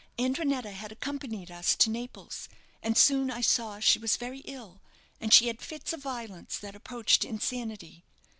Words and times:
Andrinetta 0.17 0.71
had 0.71 0.91
accompanied 0.91 1.51
us 1.51 1.75
to 1.75 1.91
Naples; 1.91 2.49
and 2.81 2.97
soon 2.97 3.29
I 3.29 3.41
saw 3.41 3.79
she 3.79 3.99
was 3.99 4.17
very 4.17 4.39
ill, 4.45 4.81
and 5.19 5.31
she 5.31 5.45
had 5.45 5.61
fits 5.61 5.93
of 5.93 6.01
violence 6.01 6.57
that 6.57 6.73
approached 6.75 7.23
insanity. 7.23 8.03